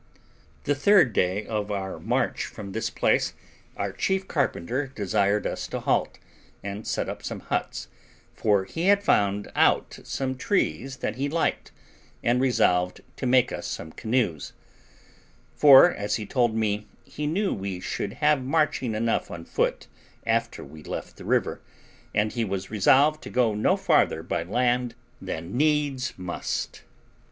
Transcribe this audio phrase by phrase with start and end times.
[0.63, 3.35] The third day of our march from this place
[3.77, 6.17] our chief carpenter desired us to halt,
[6.63, 7.87] and set up some huts,
[8.33, 11.71] for he had found out some trees that he liked,
[12.23, 14.53] and resolved to make us some canoes;
[15.55, 19.85] for, as he told me, he knew we should have marching enough on foot
[20.25, 21.61] after we left the river,
[22.15, 26.81] and he was resolved to go no farther by land than needs must.